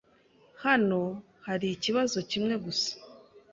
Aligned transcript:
Hano 0.63 0.99
hari 1.47 1.67
ikibazo 1.71 2.17
kimwe 2.29 2.55
gusa. 2.65 2.91